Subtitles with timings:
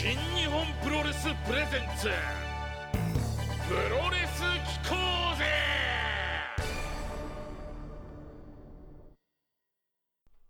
[0.00, 2.06] 新日本プロレスプレゼンツ。
[3.66, 4.42] プロレス
[4.84, 4.94] 機構
[5.36, 5.44] ぜ。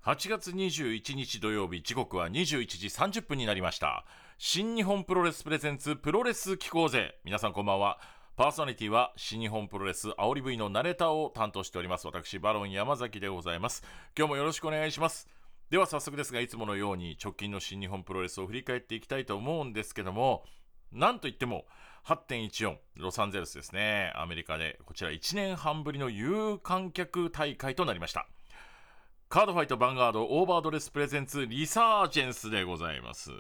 [0.05, 4.05] 8月21日土曜日時刻は21時30分になりました。
[4.37, 7.15] 新日本プロレスプレゼンツプロレス機構ぜ。
[7.25, 7.99] 皆さんこんばんは。
[8.37, 12.07] パーソナリティは新日本プロレス煽り V のナレーターを担当しております。
[12.07, 13.83] 私バロン山崎でございます。
[14.15, 15.27] 今日もよろしくお願いします。
[15.71, 20.45] では早速ですがいつものように直近の新日本プロレスを振り返っていきたいと思うんですけども
[20.93, 21.67] なんといっても
[22.07, 24.11] 8.14ロサンゼルスですね。
[24.17, 28.27] アメリカでこちら1年半ぶりの有観客大会となりました。
[29.29, 33.31] カードファイトヴァンガードオーバードレスプレゼンツリサージェンスでございます。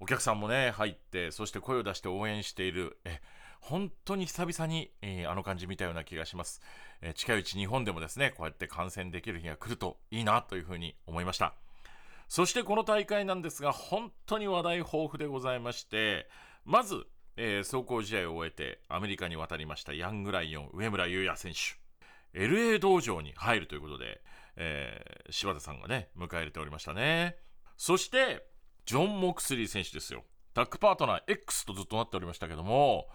[0.00, 2.96] お客さんもね入ってそして声を出して応援している。
[3.04, 3.20] え
[3.60, 6.60] 本当に久々に、えー、あの感じ見たような気がします、
[7.00, 11.54] えー、近いうち日本でもですねこうやって観戦できる日が来るといいなというふうに思いました。
[12.28, 16.28] そしてこの大会なんですが、本当に話題豊富でございまして、
[16.64, 17.06] まず、
[17.36, 22.38] えー、走行試合を終えてアメリカに渡りましたヤングライオン上村優也選手。
[22.38, 24.20] LA 道場に入るということで、
[24.56, 27.36] えー、柴田さんがね、迎え入れておりましたね。
[27.76, 28.46] そして、
[28.86, 30.24] ジョン・モクスリー選手ですよ。
[30.52, 33.08] タッグパートナー X とずっとなっておりましたけども、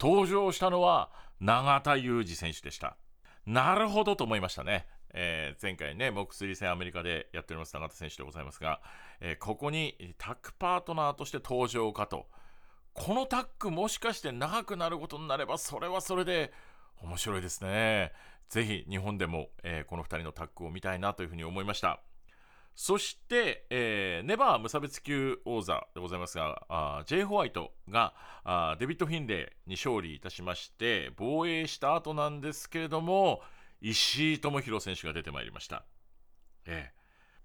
[0.00, 2.96] 登場したのは永田裕二選手でした。
[3.46, 4.86] なるほどと思いましたね。
[5.12, 8.80] えー、前回ね、モックス戦アメリカでやっております永田選手でございますが、
[9.20, 12.26] えー、ここにタッグパートナーとして登場かと。
[12.92, 16.52] このタッグもしかして長くなることになれば、それはそれで
[17.02, 18.12] 面白いですね。
[18.48, 22.00] ぜひ日本でも、えー、この2人のタッグを見たいなというふうに思いました。
[22.74, 28.12] そして、えー、ネバー無差別級王座でございますが、あジェイ・ホワイトが
[28.78, 33.40] デビッド・フィンレイに勝利いたしまして、防衛した後なんですけれども、
[33.88, 35.84] 石井智弘選手が出てまいりました。
[36.66, 36.96] ええ。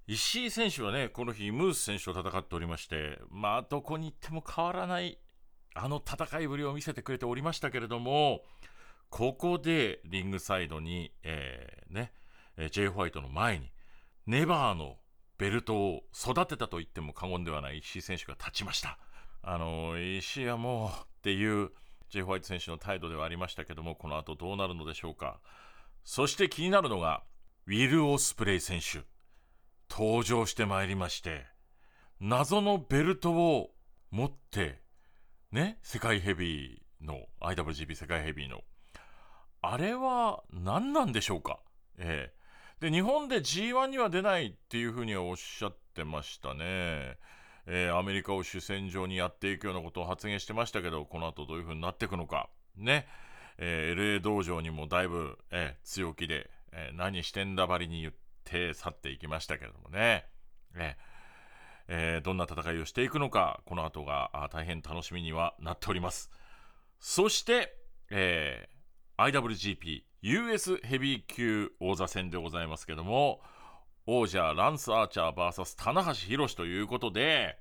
[0.07, 5.19] 石井選手はね、この日、ムース選手と戦っておりまして、まあ、どこに行っても変わらない、
[5.75, 8.41] あの戦いぶりを見せてくれておりましたけれども、
[9.11, 12.11] ここでリングサイドに、えー、ね、
[12.71, 13.71] ジェイ・ホワイトの前に、
[14.25, 14.97] ネバーの
[15.37, 18.97] ベルトを育てたと言っても過言ではない石井選手が立ちました。
[19.43, 20.91] あの、石井はもうっ
[21.21, 21.69] ていう、
[22.09, 25.39] ジェイ・ホワイト選手の態度ではありましたけども、この後どうなるのでしょうか。
[26.03, 27.23] そして気になるのが、
[27.67, 29.03] ウィル・オスプレイ選手。
[29.89, 31.45] 登場してまいりまして、
[32.19, 33.71] 謎のベルトを
[34.09, 34.81] 持って、
[35.51, 38.61] ね、世界ヘビーの、IWGP 世界ヘビーの、
[39.61, 41.59] あれは何なんでしょうか？
[41.97, 42.41] ええ
[42.81, 47.17] で、日本で G1 には出ないっていうふうにはおっしゃってましたね。
[47.67, 52.49] えー、アメリカを主戦場にやっていくようなことを発言してましたけど、この後どういうふうになっていくのか。
[52.75, 53.07] ね。
[53.63, 58.13] えー、LA 道場にもだいぶ、えー、強気で、えー、何してんだばりに言っ
[58.43, 60.25] て去っていきましたけれどもね。
[60.75, 60.97] え
[61.87, 66.31] えー、どんな戦いをしていくのか、この後が大変楽しみにはなっております。
[66.99, 67.75] そして、
[68.09, 73.41] えー、IWGP US ヘビー級王座戦でございますけども、
[74.07, 77.59] 王者ランス・アーチャー VS 棚橋宏ということで、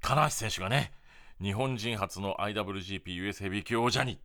[0.00, 0.92] 棚橋選手がね、
[1.40, 4.20] 日本人初の IWGP US ヘビー級王者に、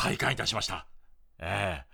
[0.00, 0.86] 体感いたしました。
[1.38, 1.84] ええ、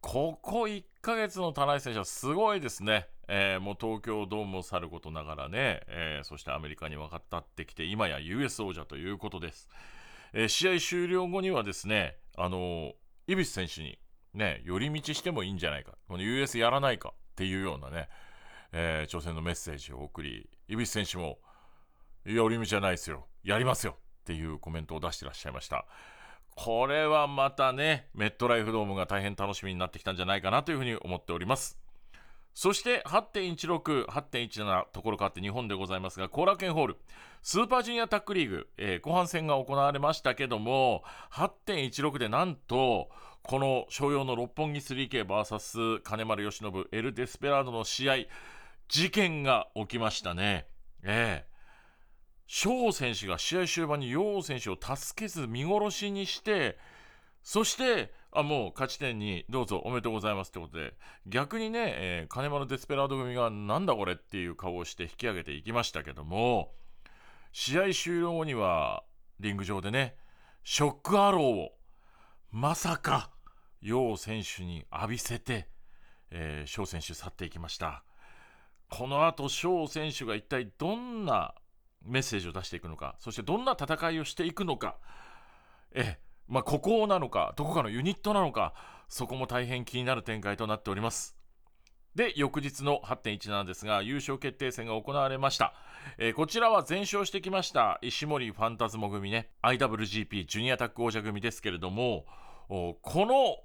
[0.00, 3.08] ここ1ヶ月の棚橋選手はすごいですね。
[3.26, 9.68] えー、もう東京ドームを去ることながらね、えー、そしてアメリカに渡ってきて、今や US 王者ということです。
[10.34, 12.92] えー、試合終了後にはですね、あのー、
[13.26, 13.98] イビス選手に、
[14.32, 15.94] ね、寄り道してもいいんじゃないか。
[16.06, 18.08] この US やらないかっていうようなね、
[18.70, 21.40] えー、挑戦のメッセージを送り、イビス選手も、
[22.24, 23.26] 寄り道じゃないですよ。
[23.42, 25.86] やりますよっていうコメントを出してらっしゃいました。
[26.56, 31.78] これはまたね、メットライフドームが大変楽しみになってきたんじゃないかなというふうに思っております。
[32.54, 36.96] そして8.16、8.17ところ変わって日本でございますが、後楽園ホール、
[37.42, 43.10] スーパージュニアタックリーグ、えー、後半戦が行われましたけども、8.16でなんと、
[43.42, 48.16] この商用の六本木 3K vs 金丸義信エル・デスペラードの試合、
[48.88, 50.66] 事件が起きましたね。
[51.02, 51.55] ええー
[52.46, 56.78] 翔選手が試合終盤に楊選手を助けず見殺しにして、
[57.42, 60.94] そして、あ、もう勝ち点にどうぞおめでとうございますってことで、
[61.26, 66.72] 逆にね、えー、金丸デスペラード組がなんだこれっていう顔をして引き上げていきましたけども、
[67.52, 69.04] 試合終了後には、
[69.40, 70.16] リング上でね、
[70.64, 71.72] ショックアローを、
[72.50, 73.30] まさか、
[73.80, 75.68] 楊選手に浴びせて、
[76.30, 78.04] えー、翔選手去っていきました。
[78.90, 81.54] この後、翔選手が一体どんな
[82.06, 84.96] メッセージを出していくのか、そしてどんな戦いをしていくのか、
[85.92, 86.18] え、
[86.48, 88.74] まあ、ここなのか、どこかのユニットなのか、
[89.08, 91.36] そこも大変気になる展開となっております。
[92.14, 95.74] で翌日の8.17ですが優勝決定戦が行われました、
[96.16, 102.24] えー、こちらは全勝してきました石森ファンタズモ組ね IWGP ジュニアタッグ王者組ですけれども
[102.68, 103.58] この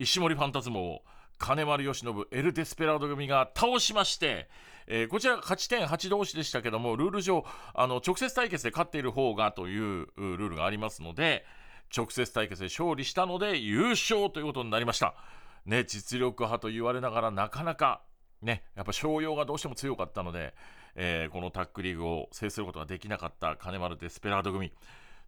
[0.00, 1.02] 石森ファンタズモを
[1.38, 4.48] 金丸義信エル・デスペラード組が倒しまして、
[4.90, 7.44] えー、こちら勝ち点8同士でしたけどもルール上
[7.74, 11.44] あの直接対決で勝っている方がというルールがありますので
[11.96, 15.14] 直接対決で勝利したので優勝ということになりました。
[15.64, 18.02] ね、実力派と言われながらなかなか
[18.42, 20.54] ね、やっぱ商用がどうしても強かったので、
[20.94, 24.72] えー、このタックリーグを制することができなかった金丸デスペラード組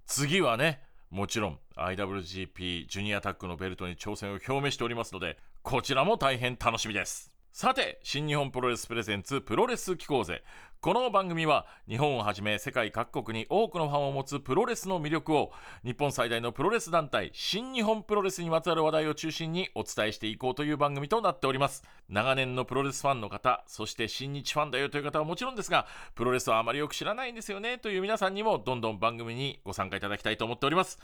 [0.06, 0.80] 次はね
[1.10, 10.44] もちろん IWGP ジュニアタックのベルトに挑戦を表明しておりますのでこちらも大変楽しみですさて新日本プロレスプレゼンツプロレス機構ぜ
[10.80, 15.50] この番組は日本をはじめ世界各国に多くのファンを持つプロレスの魅力を
[15.84, 21.82] 日本最大のプロレス団体新日本プロレスにまつわる話題を中心にお伝えしていこうという番組となっております。
[22.08, 31.00] 長年のプロレスファンの方そして新日ファンだよという方はもちろんですがプロレスはあまりよく知らないんですよねという皆さんにもどんどん番組にご参加いただきたいと思っております。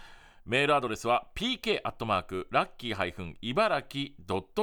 [0.46, 4.12] メールアドレスは pk アットマークラッキーハイフン茨城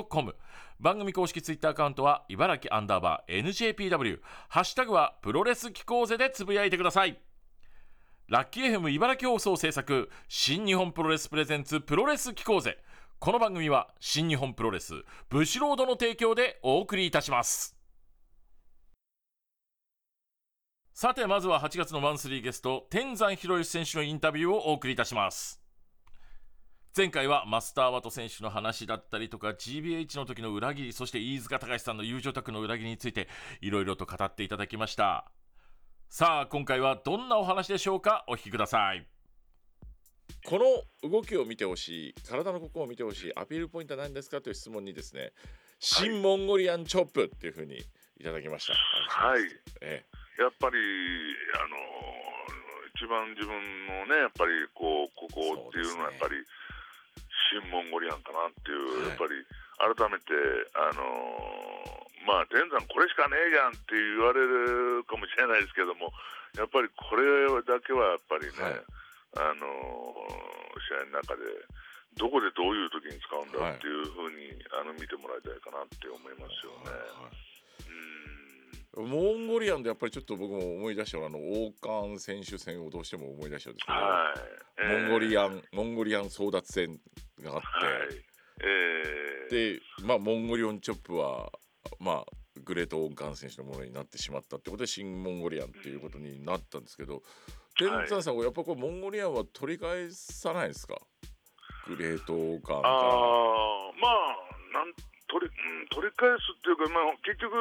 [0.06, 0.34] .com
[0.80, 7.20] 番組公式ツイッターアカウントは茨城アンダーバー NJPW ハッシュタグはプロレス機構ぜでつぶやいてください。
[8.30, 12.78] ラッキー FM 茨城放送制作新日本プロレスプレゼンツプロレス機構ぜ。
[13.20, 14.94] この番組は新日本プロレス
[15.30, 17.76] ブシロードの提供でお送りいたします。
[20.94, 25.62] さてまずは8月のマンスリーゲスト天山博之選手のインタビューをお送りいたします。
[26.95, 33.28] 前回はマスター・ワト選手の話だったりとか GBH の時の裏切りそして飯塚隆さんの友情宅の裏切りについて
[33.62, 35.25] いろいろと語っていただきました。
[36.12, 38.24] さあ今回はどんなお話でしょうか？
[38.28, 39.07] お聞きください。
[40.45, 40.60] こ
[41.04, 45.31] の動きを見てほしい体のここを見てほしいアピールポイントは何ですかという質問にですね
[45.80, 47.78] 新モンゴリアンチョップっていうふうに
[48.19, 48.74] いただきました。
[48.74, 49.42] はい、
[49.81, 50.06] え
[50.38, 50.75] え、やっぱり
[51.56, 51.75] あの
[52.96, 56.36] 一番自分のねやっぱりこうここっていうのはやっぱり、
[57.54, 59.38] 新モンゴリアンかなっていう、やっぱり
[59.78, 60.34] 改めて、
[60.74, 66.10] あのー、まあ、天山これしかねえじゃんって言われるかもしれないですけども、
[66.58, 68.82] やっぱりこれだけはやっぱりね、はい、
[69.38, 71.46] あのー、試合の中で、
[72.18, 76.94] どこでどういう時に使うんだっていうふうに、はい、あの見てもらいたいかなって思いますよね。
[77.22, 77.44] はい
[78.95, 79.04] モ
[79.34, 84.40] ンゴリアンでやっぱりちょっと僕も思い出したあの王冠選手戦をどうしても思い出したんですけど、はい。
[84.80, 87.00] えー、モンゴリアンモンゴリアン争奪戦
[87.42, 88.24] があって、はい。
[89.51, 91.51] えー、でまあモンゴリオンチョップは
[92.00, 92.25] まあ
[92.63, 97.24] グレート王冠選手のものになってしまったってことで新モンゴリアンっていうことになったんですけど、
[97.80, 101.00] 天山さんやっぱこうモンゴリアンは取り返さないですか？
[101.88, 104.94] グレート王冠ああまあなん
[105.34, 107.58] 取り,、うん、取り返すっていうか、まあ、結局、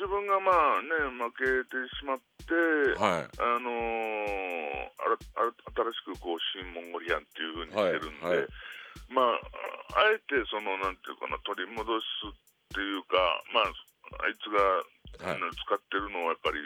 [0.00, 2.56] 自分がまあ、ね、負けてしまって、
[2.96, 3.28] はい。
[3.36, 5.20] あのー、あら
[5.92, 8.48] 新しくこう新モンゴリアンっていうふうにしてるんで、はいはい、
[9.12, 13.20] まあ、あえてそのなんていうかな取り戻すっていうか、
[13.52, 16.58] まあ、あいつが、はい、使ってるのはやっぱり。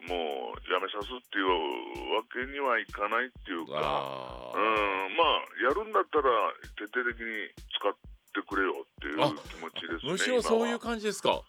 [0.00, 6.32] もうやめさすっていうわけにはいかないっていうか、うんまあ、やるんだったら
[6.80, 7.92] 徹底的に使っ
[8.30, 8.79] ってくれよ
[9.10, 10.12] いう気持ちですね。
[10.12, 11.30] むしろそういう感じですか？
[11.30, 11.44] は。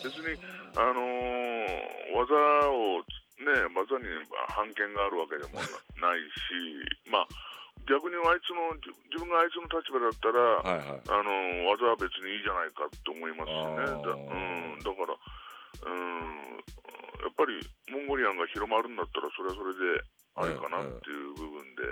[0.00, 0.38] い、別に、
[0.76, 2.34] あのー、技
[2.70, 3.02] を、
[3.42, 4.06] ね、技に
[4.48, 5.58] 判権があるわけでも
[5.98, 6.22] ない
[7.02, 7.28] し、まあ、
[7.90, 8.72] 逆にあいつの
[9.10, 15.18] 自分があいつの立場だったら、はいはい、あの技は別にいいじゃないかと思いますしね、だ,、うん、だから、
[15.84, 16.56] うん、
[17.20, 20.00] やっぱりモンゴリアンが広まるんだったら、それはそれで
[20.36, 21.82] あれかなっていう部分で、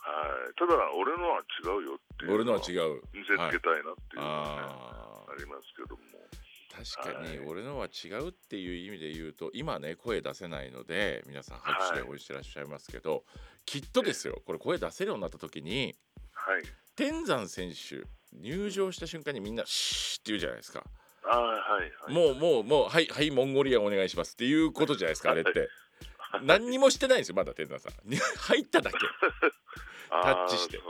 [0.00, 3.02] はい、ただ、俺のは違うよっていう俺のは違う。
[3.12, 6.02] 見せつけたいなっていうのは、ね、あありますけども。
[6.70, 13.22] 確かに俺のは違うっていう意味で言うと今ね声出せないので皆さん拍手で応援してらっしゃいますけど、はい、
[13.66, 15.96] きっとですよこれ声出せるようになった時に、
[16.32, 16.62] はい、
[16.96, 20.84] 天山選手入場した瞬間にみんな「シー」って言うじゃないですか。
[21.24, 25.68] あはいはい、もうもうもうはいはいモンゴリアンお願いしますっていうことじゃないですかあれって。
[26.42, 27.92] 何にもしてないんですよまだ天山さん。
[28.38, 28.98] 入っただけ
[30.10, 30.82] タッチして、ね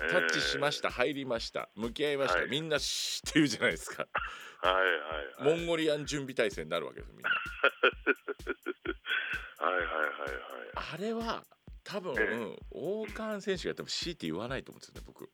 [0.00, 1.68] えー、タッチしました入りました。
[1.76, 4.06] 向き合いました、はい、みんな知ってるじゃないですか。
[4.62, 4.84] はいはい、
[5.46, 7.30] はい、モンゴリアン準備体制になるわけですみんな。
[9.58, 10.32] はいはいはいはい。
[10.74, 11.44] あれは
[11.84, 15.30] 多分、えー、王冠選手が多分強いて言わないと思うんですよね僕。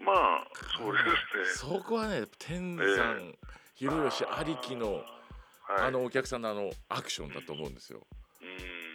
[0.00, 0.46] まあ
[0.76, 1.78] そうですね。
[1.78, 3.34] そこはね天山
[3.74, 5.04] 広義ありきの、はい、
[5.88, 8.06] あのお客さんのあのアクションだと思うんですよ。
[8.40, 8.89] うん、えー、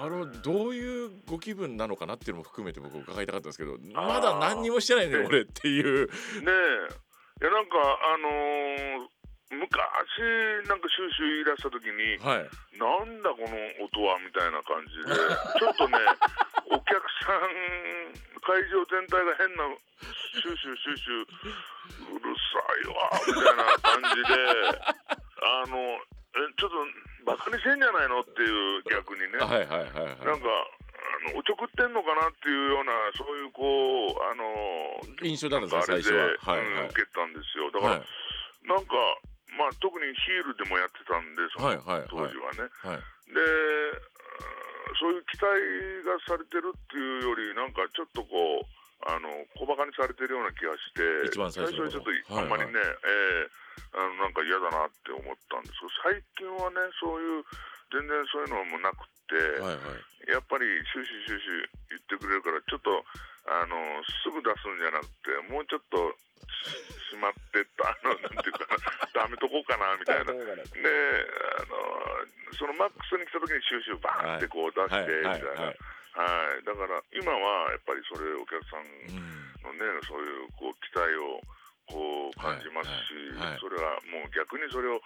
[0.00, 6.06] あのどういうご気分なのかなっていうのも含めて僕伺いたかったんですけどまだ何にもしてないね俺っていう。
[6.06, 6.12] ね
[6.46, 7.42] え。
[7.42, 7.76] いやなんか
[8.14, 9.20] あのー
[9.50, 9.58] 昔
[10.70, 12.46] なんかシューシュー言い出した時に、はい、
[12.78, 13.50] なんだこの
[13.82, 15.10] 音はみたいな感じで
[15.58, 15.98] ちょっとね
[16.70, 18.14] お客さん
[18.46, 19.66] 会場全体が変な
[20.38, 24.38] シューシューシューシューうるさいわみたいな感じで
[25.42, 25.98] あの
[26.30, 26.99] えちょっとバ
[27.40, 30.46] カにしてんじゃないのっていう逆にね、はいはいはいはい、なんか
[31.28, 34.44] あのおちょくってんのかなっていうようなそういうこうあの
[35.24, 37.72] 印象だったんですか最初は、はいはい、うん、受けたんですよ。
[37.72, 38.94] だから、はい、なんか
[39.58, 41.74] まあ、特にヒールでもやってたんで、その
[42.08, 42.70] 当時はね。
[42.80, 42.96] はい。
[42.96, 43.44] はいはい、で、
[44.96, 45.52] そういう期待
[46.06, 57.44] がされてるっていうより、なんかちょっとこう、あの小バカにされてるような気がして、最初にちょっとあんまりね、はいはい、えー、あのなんか嫌だなって思ったんですけど、最近はね、そういう、
[57.90, 59.96] 全然そういうのもなくて、はいは
[60.28, 61.48] い、やっぱり終始終始
[61.90, 62.92] 言ってくれるから、ちょっと
[63.48, 63.74] あの
[64.20, 65.96] すぐ出すんじゃなくて、もうちょっと
[67.10, 68.68] しまってた、あのなんていうか
[69.16, 70.32] な、ダメとこうかなみたいな。
[70.32, 75.62] で、あのそのマックスに来た時に収集バーンってこう出して、みたいな。
[75.66, 75.78] はい、
[76.64, 78.84] だから今はやっぱりそれお客さん
[79.64, 81.40] のね、うん、そういうこう期待を
[81.90, 85.00] こう感じますし、はいはいはい、それはもう逆にそれを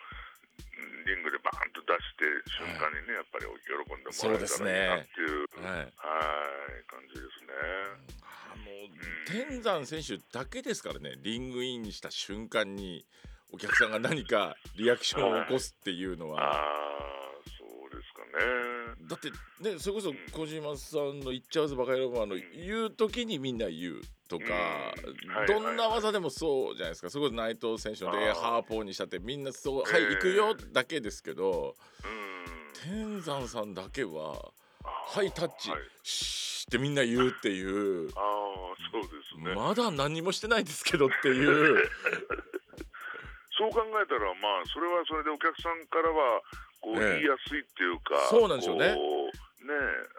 [1.07, 2.27] リングでバーンと出して
[2.59, 5.93] 瞬間にね、やっぱり喜んでもらえたらいいなっていう、はい、はい。
[6.87, 7.55] 感じですね。
[9.27, 13.05] 天山選手だけですからねリングインした瞬間に
[13.53, 16.63] お客さんが何かリアクションを起こすっていうのは。
[18.35, 18.75] ね。
[19.09, 24.45] だってねそれこそ小島さんの「いっちゃうぞバカ野郎」あの言う時にみんな言うとか、
[25.47, 27.11] どんな技でもそうじゃないですか。
[27.11, 31.77] それこそ内藤選手のでハーポーにしたってみんなそう「はい行くよ」だけですけど、
[32.83, 39.55] 天山さんだけは「はいタッチ」ってみんな言うっていうああそうですね。
[39.55, 41.91] まだ何もしてないですけどっていう。
[43.57, 46.43] そう考えたらまあそれはそれでお客さんからは
[46.85, 49.73] こう言いやすいっていうか、そうなんでしょうねね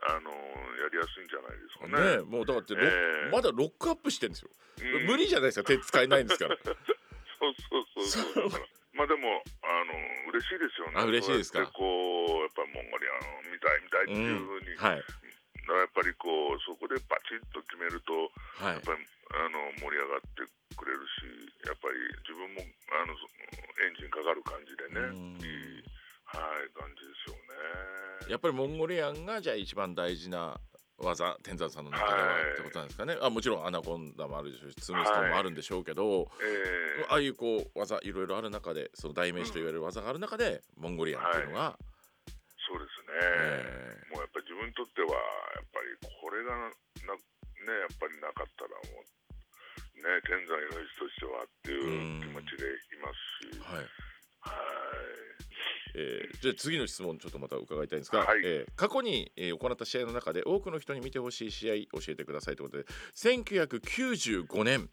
[0.10, 0.34] あの
[0.82, 2.18] やりやすいんじゃないですかね。
[2.18, 4.50] ねもうだって、えー、まだロックアップしてるんですよ。
[4.82, 6.58] うん、無理じゃないですか手使えないんですから。
[6.66, 8.62] そうそうそうそう。
[8.98, 9.94] まあでもあの
[10.34, 10.98] 嬉しいですよね。
[10.98, 11.62] あ嬉しいですか。
[11.70, 18.34] こうやっぱモンゴリアン見たい見たいっていうふうに、んはい、やっぱりこうそこでバチッと決めると、
[18.66, 21.26] はい、やっぱりあの盛り上がってくれるし
[21.66, 22.62] やっぱり自分も
[22.94, 25.75] あのエンジンかかる感じでねいい、
[26.36, 27.36] はい、感じですよ
[28.28, 28.32] ね。
[28.32, 30.60] やっぱりモンゴリアンがじゃあ一番大事な
[30.98, 33.18] 技天山さんの中では、ってことなんですかね。
[33.22, 37.06] あもちろんアナコンダもあるでしょうしツームストンもあるんでしょうけど、はいえ。
[37.10, 41.78] ー、ああいうこう技いろいろある中でその代名詞と言われる技がある中で、モンゴリアンっていうのが、
[42.64, 45.20] そうですね、えー、もうやっぱり自分にとっては
[46.22, 49.06] これがなねやっぱりなかったらもう
[50.00, 53.86] ね天山の石としてはっていう気持ちでいますし、はい
[55.98, 62.86] えー、じゃあ次の質問ちょっとまた伺いたいんですが、はい、えー、過去に、えー、行った試合の中で多くの人に見てほしい試合教えてくださいということで
[63.16, 64.90] 1995年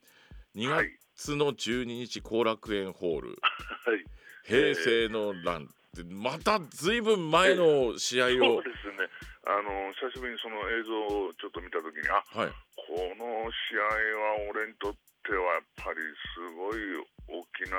[0.54, 0.68] 2
[1.16, 3.28] 月の12日後楽園ホール、
[3.84, 4.04] はい、
[4.44, 5.66] 平成の乱っ
[5.96, 9.08] てまたずいぶん前の試合を、そうですね。
[9.44, 14.94] あの久しぶりにその映像をちょっと見たときにあ、はい、この試合は俺にとっ
[15.26, 15.98] てはやっぱり
[16.30, 16.78] すごい
[17.26, 17.76] 大きな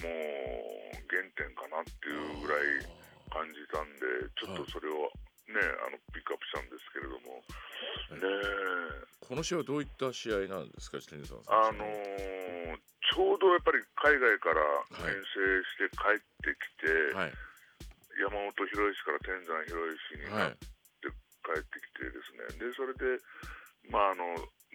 [0.00, 2.86] もう原点かなっていうぐらい
[3.28, 5.12] 感じたんでちょっとそれを
[5.52, 7.42] ね、あのピックアップしたんですけれども、
[8.16, 8.24] ね、
[9.20, 11.18] この試合はどういった試合なんですか、さん。
[11.50, 12.78] あのー、
[13.12, 14.62] ちょうどやっぱり海外から
[15.02, 15.42] 遠征
[15.76, 17.32] して帰ってきて、はい、
[18.16, 21.10] 山本博之から天山博之になって
[21.42, 23.18] 帰ってきてですね、でそれで、
[23.90, 24.24] まあ、あの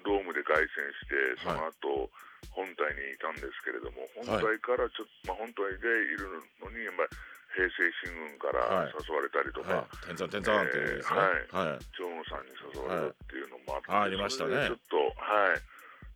[0.05, 0.67] ドームで凱旋
[1.01, 2.09] してその後、
[2.51, 7.09] 本体にいたんですけれども本体からちょっと、まあ、本体でいるのに、まあ、
[7.53, 11.19] 平成新聞から誘われたりとか、天山天山ってですね、
[11.53, 14.69] はい、長野さんに誘われたっていうのもあって、ありましたね。
[14.69, 15.61] ちょっとはい。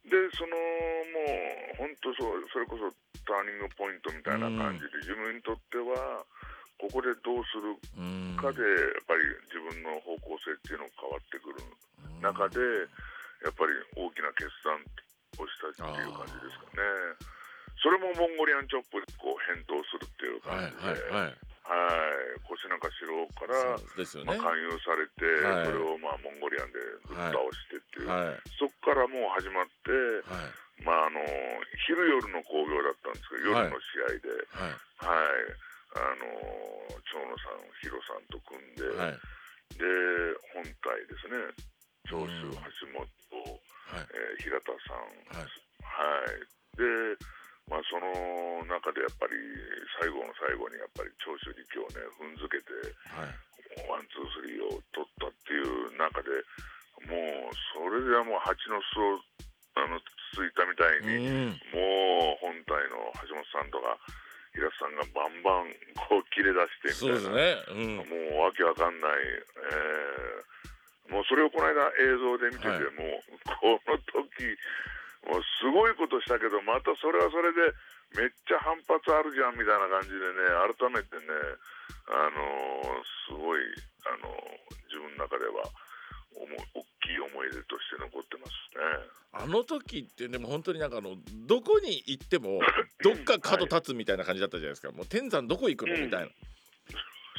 [0.10, 2.90] でそのもう本当そうそれこそ
[3.22, 6.26] ターニングポイントみたいな感じで、自分にとっては
[6.82, 7.78] ここでどうする
[8.38, 9.22] かでやっぱり
[9.54, 11.62] 自分の方向性っていうのが変わってくる
[12.22, 12.58] 中で
[13.44, 14.78] やっぱり大きな決断
[15.42, 16.82] をしたっていう感じですかね。
[17.82, 23.82] それもモンゴリアンチョップでこう返答するっていう感じで、はい、はいはい、腰中四郎から、ね、
[24.28, 29.94] まあ、勧誘されて、はい、それをまあモンゴリアンでぶっ倒してっていう、はい、そこからもう始まって、
[30.84, 31.22] まああの
[31.88, 34.78] 昼夜の興行だったんですけど夜の試合で、はい。
[35.92, 36.24] あの
[37.04, 39.20] 長野さん、ヒロさんと組んで、はい、
[39.76, 39.84] で
[40.56, 41.52] 本体ですね。
[42.08, 43.04] 長州、橋本、
[43.92, 44.08] はい。
[44.08, 45.04] えー、平田さん、
[45.36, 46.46] はい、はい、
[46.78, 46.84] で、
[47.68, 49.36] まあ、その中でやっぱり
[50.00, 52.72] 最後の最後にやっぱり長州力をね踏んづけて、
[53.08, 53.32] はい、
[53.88, 56.32] ワンツースリーを取ったっていう中で
[57.08, 59.20] もうそれではもう蜂の巣を
[59.80, 59.98] あの
[60.36, 63.96] ついたみたいに、もう本体の橋本さんとか
[64.52, 66.60] 平田さんがバンバンこう切れ出
[66.92, 67.56] してみたいな、ね。
[67.72, 70.71] うん、もうわけわかんない、えー、
[71.10, 74.58] もうそれをこの間映像で見てて、はい、もうこの時
[75.28, 77.74] もうすごいことしたけどまたそれはそれで
[78.18, 81.32] めっちゃ反発あるじゃんみたいな感じでね改めてね
[82.10, 83.62] あのー、すごい
[84.04, 85.64] あのー、自分の中では
[86.74, 89.22] 大きい思い出として残ってますね。
[89.34, 91.16] あの時ってでも本当になんかあの
[91.48, 92.60] どこに行っても
[93.04, 96.32] どっか角立つみたいな感じだったじゃないですか、はい、もう天山どこ行くの、みたいな。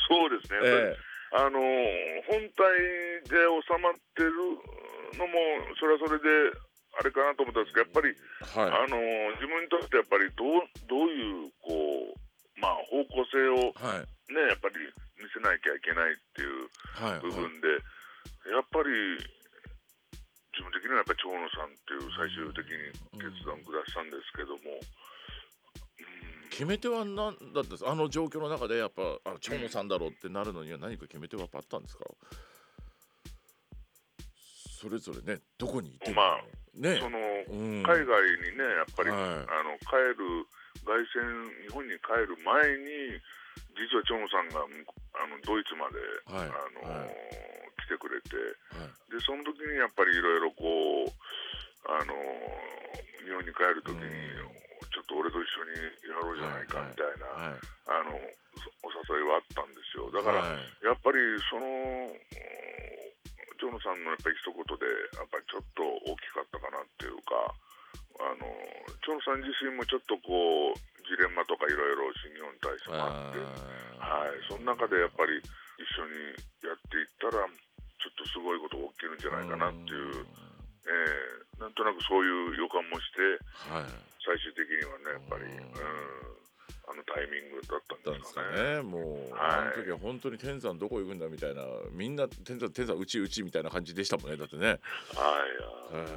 [0.09, 1.61] そうですね、えー、あの
[2.29, 4.33] 本体で収まってる
[5.17, 5.33] のも
[5.81, 6.29] それはそれで
[6.93, 8.12] あれかなと思ったんですけどやっぱり、
[8.61, 9.01] はい、あの
[9.41, 13.73] 自分にとってやっぱりどうどういうこう、まあ、方向性を
[14.29, 14.77] ね、はい、やっぱり
[15.17, 16.69] 見せなきゃいけないっていう
[17.25, 17.81] 部分で、
[18.45, 18.93] はいはい、やっぱり
[20.53, 24.77] 自分的にはやっぱり長野さんっていう最終的に決断を下したんですけども。
[26.53, 32.05] 決め手は何だったんですあの状況の中でやっぱあ長野さんだろうってなるのには何か決め手はあったんですか？
[34.77, 36.45] それぞれねどこにいても、まあ
[36.77, 40.45] ね、その、うん、海外にねやっぱり、はい、あの帰る
[40.85, 41.25] 凱旋
[41.65, 43.17] 日本に帰る前に
[43.73, 45.97] 実は長野さんがあのドイツまで、
[46.29, 47.17] はい、あの、はい、
[47.87, 48.37] 来てくれて、
[49.09, 51.13] でその時にやっぱりいろいろこう
[51.89, 52.13] あの
[53.25, 54.53] 日本に帰る時に、ちょっ
[55.12, 55.76] と俺と一緒に
[56.09, 57.52] やろうじゃないかみたいな、
[57.92, 58.16] あの
[58.81, 60.09] お誘いはあったんですよ。
[60.09, 60.40] だから、
[60.81, 61.21] やっぱり
[61.52, 61.69] その
[63.61, 67.54] 長野さんのやっぱり一言でやっぱりちょっと大きかったかなっていうか
[68.19, 68.42] あの
[69.07, 73.38] 長野さん自身もちょっとこうジレンマとかいろいろ新日本に対してもあって
[74.02, 75.38] はいその中でやっぱり
[75.78, 76.35] 一緒に
[76.66, 80.27] やっていったらちょっとすごいことが起きるんじゃないかなっていう。
[80.87, 83.21] えー、なんとなくそういう予感もして、
[83.71, 83.85] はい、
[84.25, 86.33] 最終的にはねやっぱり、うん。
[86.85, 88.83] あのタイミングだったんですかね。
[88.83, 94.66] もう、はい、あの時は本当に天山どこ行くんだみたいなみんな天山天山うちうちみたいな感じでしたもんねだってね。
[94.66, 96.07] はい、はい。
[96.07, 96.11] ね、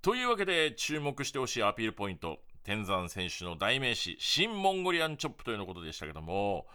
[0.00, 2.38] というわけで注目してほしいアピールポイント。
[2.62, 6.66] 天山選手の代名詞新モンゴリアンチョップというのことでしたけども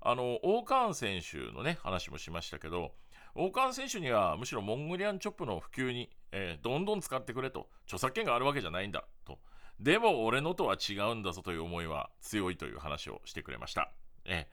[0.00, 2.92] あのオーカーン選手のね話もしましたけど
[3.40, 9.38] オーカーン選手にはむしろモンゴリアンチョップの普及に、えー、どんどん使ってくれと著作権があるわけじゃないんだと
[9.78, 13.92] でも俺のとは違うんだぞという思いは強いという話をしてくれました。
[14.24, 14.48] え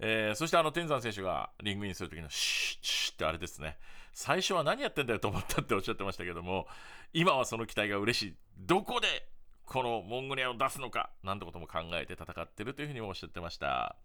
[0.00, 3.78] えー、そしてあの天山選手がリングインする時のシュッシュッってあれですね
[4.12, 6.66] 最初は何やってんだよと思ったっておっしゃってましたけども
[7.12, 9.06] 今はその期待が嬉しいどこで
[9.66, 13.96] このモンゴリアを出すのかなんてことも考えて戦ってるというふうにもおっしゃってました。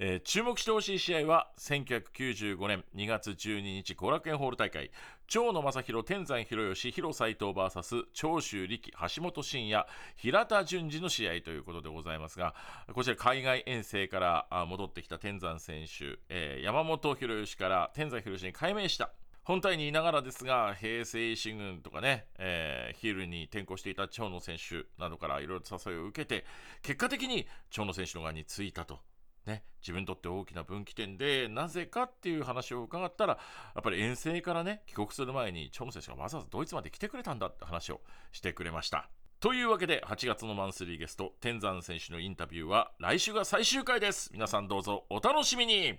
[0.00, 4.92] えー、注目してほしい試合は1995年2月12日後楽園ホール大会。
[5.26, 12.54] 長野正弘天山博義広斎藤 VS 長州力橋本真也平田淳二の試合ということでございますが
[12.94, 19.10] こちら海外遠征から戻ってきた天山選手、えー、山本博義から天山博義に改名した。
[19.42, 26.44] 本体にいながらですが、平成維新軍とかね、えー、ヒールに転向していた長野選手などからいろいろと誘いを受けて、
[26.82, 29.00] 結果的に長野選手の側についたと。
[29.46, 33.38] ね、自分にとって大きな分岐点で、なぜかっていう話を伺ったら、
[33.74, 38.00] やっぱり遠征からね、帰国する前に、チョム選手がわざわざドイツまで来てくれたんだって話を
[38.32, 39.08] してくれました。
[39.40, 44.30] というわけで、8月のマンスリーゲスト、天山選手のインタビューは、来週が最終回です。
[44.32, 45.98] 皆さんどうぞお楽しみに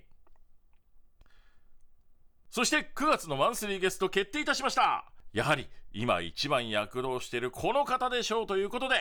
[2.50, 8.96] そして9月のマンスリーゲスト決定いたしましたやはり今一番躍動しているこの方でしょうということで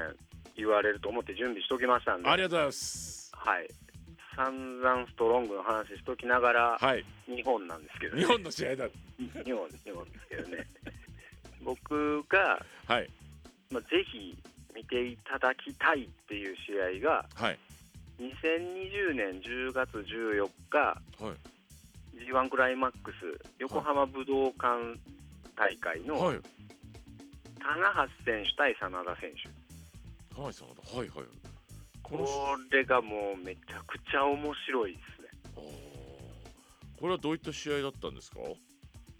[0.57, 2.29] 言われると思って準備しときましたんで。
[2.29, 3.33] ありがとうございます。
[3.35, 3.69] はい。
[4.37, 8.89] 散々ストロングの話しときながら、はい、日本なんですけど、ね、日本の試合だ。
[9.17, 9.85] 日本日本です
[10.29, 10.67] けどね。
[11.63, 13.09] 僕が、はい。
[13.71, 14.37] まあ、ぜひ
[14.75, 17.59] 見ていただきたいっていう試合が、はい、
[18.19, 21.33] 2020年10月14日、は
[22.15, 24.99] い、G1 クライマックス横浜武道館
[25.57, 26.41] 大会の、はい、
[27.59, 30.41] 棚橋選手対真田選手。
[30.41, 31.27] はい、はいはい。
[32.03, 32.19] こ
[32.71, 35.29] れがもうめちゃくちゃ面白いですね。
[37.01, 38.39] これはどういった試合だったんですか？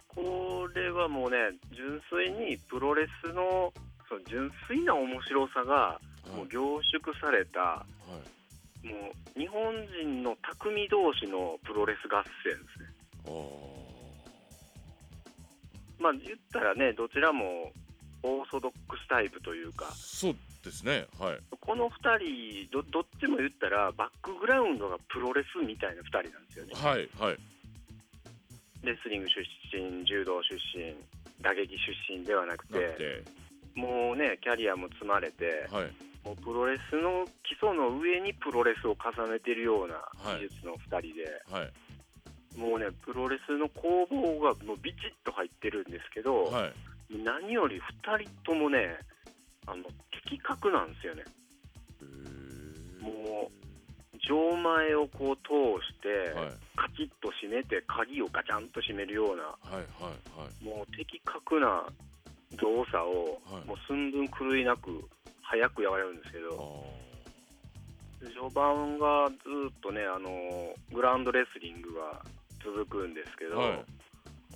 [0.07, 1.37] これはもうね、
[1.73, 3.73] 純粋にプロレスの
[4.07, 5.99] その純粋な面白さが
[6.35, 7.85] もう凝縮された、は
[8.83, 12.85] い、もう日本人の匠同士のプロレス合戦ですね。
[16.05, 17.73] まあ言ったらね、どちらも
[18.21, 26.73] オーソドックスタイプというか、そうですね、はい、この2人ど、どっちも言ったら、バックグラウンドがプロレスみたいな2人なんですよね。
[26.75, 27.37] はいはい。
[28.83, 29.41] レスリング出
[29.73, 30.93] 身、柔道出身、
[31.41, 33.23] 打撃出身ではなくて、
[33.73, 35.89] もうね、キャリアも積まれて、はい、
[36.23, 39.95] もうプロレスの基礎の上にプロレスを重ねているような
[40.37, 41.73] 技術の2人で、はい、
[42.55, 48.97] もうね、プロレスの攻防がもうビチッと入ってるんですけど、はい、何より2人ともね、
[49.67, 49.83] あの
[50.23, 51.23] 的確なんですよね。
[53.01, 53.65] もう
[54.27, 61.83] 錠前をこう通して、はい、カチッと閉めて鍵をガチャンと閉めるような、はいはいはい、もう的確な
[62.57, 65.03] 動作を、はい、もう寸分狂いなく
[65.43, 66.83] 早くやられるんですけど
[68.33, 69.35] 序盤がず
[69.69, 70.29] っとねあの
[70.91, 72.21] グラウンドレスリングが
[72.65, 73.85] 続くんですけど、はい、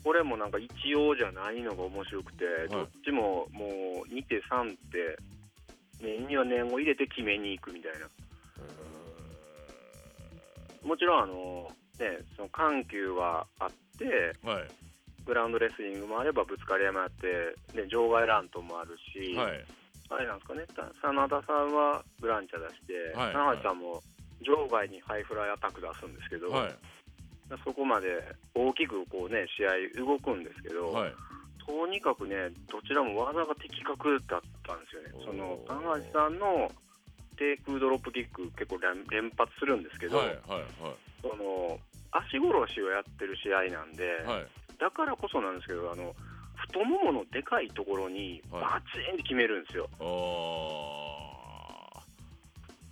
[0.04, 8.08] これもなんか一応じゃないのが面白くて、どっちももう2手3手念には念を入れて決めに行くみたいな。
[10.84, 14.68] もちろんあの、ね、その緩急はあって、はい、
[15.26, 17.28] グラウンドレスリングもあればぶつかり合いもあって、
[17.76, 19.66] ね、場外ラントもあるし、はい、
[20.10, 20.66] あれなんですかね、
[21.02, 24.02] 真田さんはブランチャ出して、はい、田橋さんも
[24.42, 26.76] 場外にハイフライアタック出すんですけど、はい、
[27.64, 29.70] そこまで大きくこう、ね、試合
[30.06, 30.94] 動くんですけど、
[31.66, 35.12] とにかくね、どちらも技が的確だったんですよね。
[35.26, 36.72] その田橋さんの
[37.38, 38.78] 低空ドロップキック結構
[39.10, 40.64] 連発するんですけど、はいはいはい、
[41.22, 41.80] その
[42.12, 46.14] 足殺しをやってる試合なんで、はい、だからこそなんですけどあの
[46.56, 49.90] 太もものでかいところにバチンって決めるんですよ。
[50.00, 50.06] は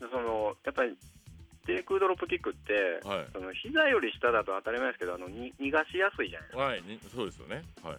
[0.07, 0.97] い、そのやっぱり
[1.67, 6.63] 低空ドロップキックって、はい、その膝より下だと当たり前ですけどあのに逃がしやすいじゃないですか。
[6.63, 6.81] はい、
[7.13, 7.97] そうですよね、はい。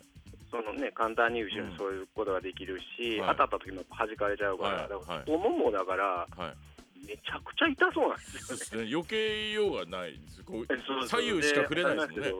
[0.50, 6.26] そのね、簡単に後ろにそういうことができるし、うん、当たった時も弾かれちゃうから、はい、だから太ももだから、は
[7.04, 8.80] い、めちゃくちゃ痛そうなんですよ。
[8.80, 8.86] ね。
[8.86, 8.92] ね。
[8.92, 10.42] 余計ようがないです。
[10.42, 12.32] こう左右しか触れないですもんね。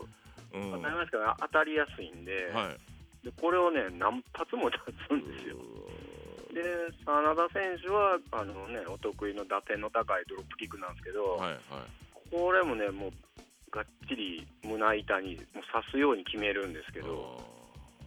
[0.54, 2.50] うん、当たりますけど当たりやすいんで。
[2.54, 5.56] はい、でこれをね何発も出すんですよ。
[6.54, 6.62] で
[7.04, 11.61] 真田選手はあの、ね、お得意の打点の高いドロップキックなんですけど、はいはい、
[12.30, 13.11] これもねもう
[13.70, 17.58] がっちり胸板にもう刺すように決めるんですけど。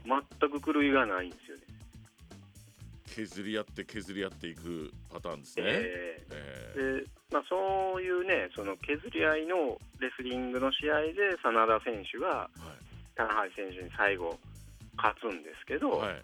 [0.06, 1.64] 全く狂いがないんですよね。
[3.06, 5.66] 削り合って削り合っていくパターンですね。
[5.68, 14.38] えーえー、でまあ、そういうねその削り合いのレスリングの試合で真田選手が、はい、棚橋選手に最後
[14.98, 16.24] 勝つんですけど、はい、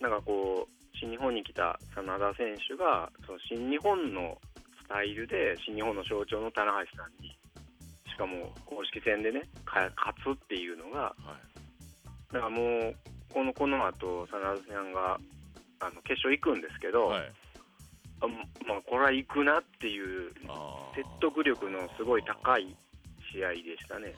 [0.00, 4.38] なんかこう新日本に来た真田選手がその新日本の
[4.82, 7.36] スタイルで新日本の象徴の棚橋さんに
[8.08, 9.92] しかも公式戦でね勝
[10.24, 11.36] つっていうのが、は
[12.30, 12.94] い、だからもう
[13.32, 15.18] このこの後真田さんが
[15.80, 17.32] あの決勝行くんですけど、はい、
[18.20, 18.26] あ
[18.66, 20.32] まあ、これは行くなっていう
[20.94, 22.74] 説得力のすごい高い
[23.32, 24.14] 試合でしたね。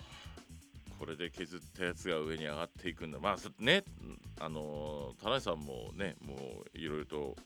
[0.99, 3.85] これで削ったやつが上に上がっていくんだ、まあね、
[4.41, 6.35] あの田中さんもね、も
[6.75, 7.37] ういろいろと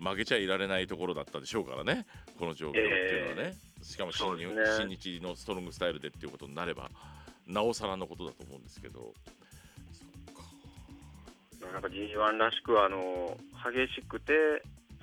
[0.00, 2.06] 負けちゃいられないところだったでしょうからね、
[2.38, 6.90] この状況っていうのはね、えー、しかも新日、ね、新日のストロングスタイルでっていうことになれば、
[7.46, 9.12] なおさらのことだと思うんですけど、
[11.72, 13.36] なんか G1 らしくあの
[13.72, 14.32] 激しくて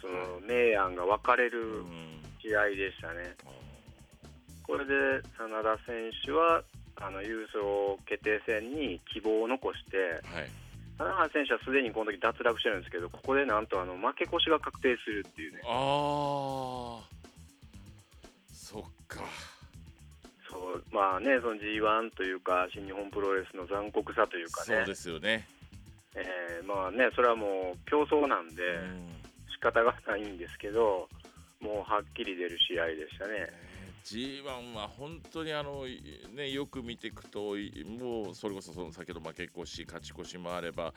[0.02, 1.84] その明暗が分かれる
[2.42, 3.36] 試合でしたね。
[4.64, 4.94] これで
[5.38, 6.64] 真田選手は
[7.02, 7.64] あの優勝
[8.06, 9.98] 決定戦に希望を残して、
[10.98, 15.62] はい、選手はすでにこの時脱落してるんですけど、ここでなんとあの負け越しが確定するっていうね。
[15.66, 17.04] ああ、
[18.48, 19.24] そっか。
[20.50, 24.78] そうまあね、その G1 というか、新日本プロレスの残酷さというかね。
[24.78, 25.48] そうですよね。
[26.16, 28.64] えー、まあね、それはもう競争なんで、
[29.52, 31.10] 仕方がないんですけど、
[31.60, 33.50] もうはっきり出る試合でしたね。
[34.06, 35.86] G1 は本当にあの、
[36.36, 37.56] ね、よく見ていくと
[38.00, 40.94] もうそれこそその先ほど負け越し勝ち越しもあれば、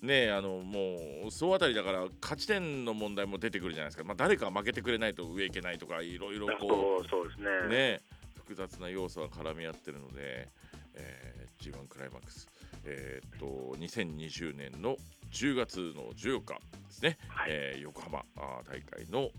[0.00, 7.76] ね、あのもう総当たりだから勝ち点の問題も出てくるじゃないですか、まあ、誰か負けてくれないと上いけないとかいろいろこうそうですね。
[7.76, 8.00] ね
[8.36, 10.48] 複雑な要素が絡み合ってるので、
[10.94, 12.46] えー、G1 クライマックス、
[12.84, 14.96] えー、っと2020年の
[15.32, 18.22] 10月の14日ですね、はい、えー、横浜
[18.68, 19.30] 大会の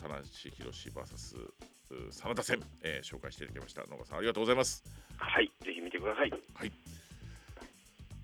[0.00, 1.71] 田無宏 VS
[2.10, 3.82] 真田戦、えー、紹介していただきました。
[3.82, 4.84] 野川さんありがとうございます。
[5.16, 6.30] はいぜひ見てください。
[6.30, 6.72] はい。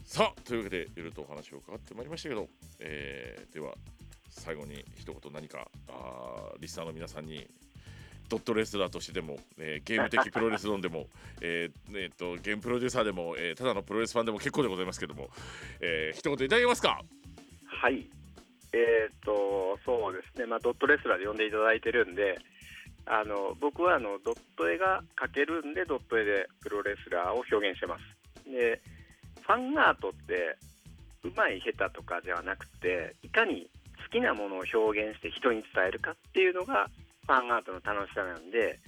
[0.04, 2.48] さあというわけでいろいろとお話を伺ってまいりましたけど、
[2.80, 3.74] えー、では
[4.30, 7.46] 最後に一言何かあリスナーの皆さんに
[8.28, 11.06] ドットレスラーとしてでも、えー、ゲーム的プロレス論でも、
[11.40, 15.30] えーえーと、ゲームプロデューサーでも、えー、ただのプロレスファンでも結構でございますけども、
[15.80, 17.02] えー、一言いただけますか？
[17.66, 18.06] はい。
[18.72, 22.38] えっ、ー、とそうですね、まあ、ドットレスラーで呼んでいただいてるんで
[23.10, 28.50] あの僕はあのドット絵が描けるんでドット絵でプロレスラーを表現してます。
[28.50, 28.80] で
[29.42, 30.56] ファンアートって
[31.24, 33.68] うまい下手とかではなくていかに
[34.04, 36.88] 好きなものを表現して人に伝えるかっていうのが
[37.26, 38.78] ファンアートの楽しさなんで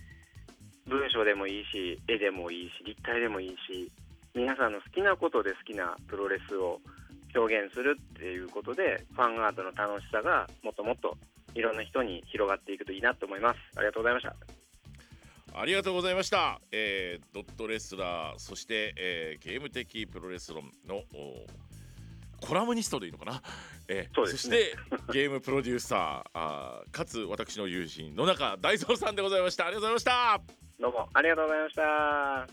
[0.87, 3.91] 文章でもいいし絵でもいいし立体でもいいし
[4.35, 6.81] 皆さんの好きなことで好きなプロレスを
[7.35, 11.17] 表現するっていうことでファンアートの楽しさがもっともっと
[11.55, 13.59] いろんな人に広がっていくといいなと思います。
[13.77, 14.37] ありがとうございました。
[15.53, 21.03] ありがとうございました、えー、ドットレスラーそして、えー、ゲーム的プロレス論の
[22.41, 23.43] コラムニストでいいのかな、
[23.89, 24.77] えー、そ、ね,、して
[25.13, 29.67] ゲームプロデューサーあかつ私の友人野中大蔵さんでございました。
[29.67, 30.41] ありがとうございました。
[30.81, 32.49] どうもありがとうございました。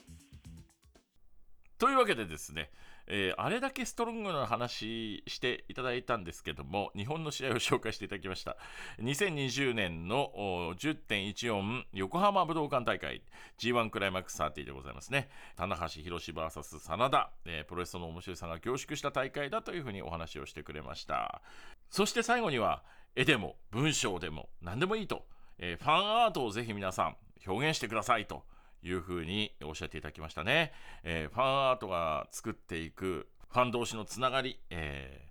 [1.78, 2.72] というわけでですね
[3.08, 8.58] えー、あれだけストロングな話していただいたんですけども、日本の試合を紹介していただきました。
[9.02, 10.32] 2020年の
[10.78, 13.22] 10.14横浜武道館大会
[13.58, 15.30] G1 クライマックス30でございますね。
[15.56, 21.41] 棚橋宏 VS 真田、えー、プロレスの面白さが凝縮した大会だというふうにお話をしてくれました。
[21.89, 22.84] そして最後には、
[23.15, 25.26] 絵でも文章でも何でもいいと、
[25.58, 27.15] えー、ファンアートをぜひ皆さん
[27.48, 28.43] 表現してくださいと。
[28.84, 30.72] いうふうにおっしゃっていただきましたね。
[31.04, 35.30] えー、ファンアートが作っていくファン同士のつながり、え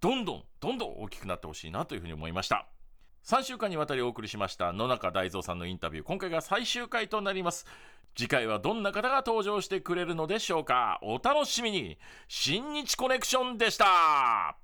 [0.00, 2.66] ー、どんどんどんどん大きくなってほしいなというふうに思いました。
[3.24, 7.66] 3週間にわたりお送りしました野中大蔵さんのインタビュー今回が最終回となります。
[8.14, 10.98] 次回はどんな方が登場してくれるのでしょうか。
[11.02, 11.98] お楽しみに。
[12.28, 14.56] 新日コネクションでした。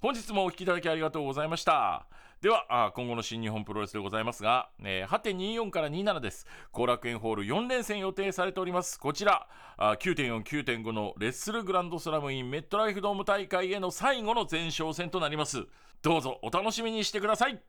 [0.00, 2.06] 本日もお聴きいただきありがとうございました。
[2.44, 6.46] では今後の新日本プロレスでございますが、えー、8.24から27です。
[6.72, 9.00] 後楽園ホール4連戦予定されております。
[9.00, 15.64] こちら9.49.5のレッスルグランドスラムインメットライフドーム大会への最後の前哨戦となります。
[16.02, 17.62] どうぞお楽しみにしてください。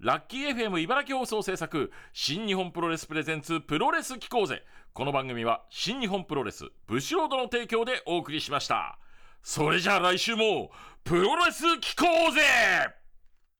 [0.00, 8.96] ラッキー FM 茨城放送制作新日本プロレスプレゼンツプロレス機構ぜこの番組は新日本プロレスブシロードの提供でお送りしました
[9.42, 10.70] それじゃあ来週も
[11.02, 12.42] プロレス機構ぜ